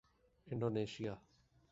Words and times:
Indonesia 0.47 1.13